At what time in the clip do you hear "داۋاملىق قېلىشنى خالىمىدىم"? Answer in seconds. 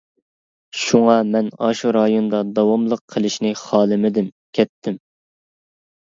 2.59-4.31